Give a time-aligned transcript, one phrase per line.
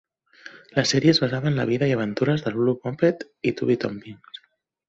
[0.79, 4.43] La sèrie es basava en la vida i aventures de Lulu Moppet i Tubby Tompkins.